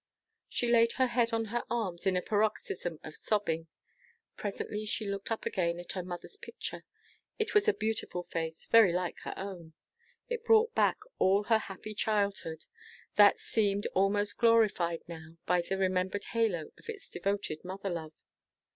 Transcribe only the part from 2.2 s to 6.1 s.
paroxysm of sobbing. Presently she looked up again at her